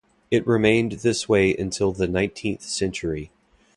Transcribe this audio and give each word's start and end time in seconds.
It 0.31 0.47
remained 0.47 0.93
this 0.93 1.29
way 1.29 1.53
until 1.55 1.91
the 1.91 2.07
nineteenth 2.07 2.63
century. 2.63 3.29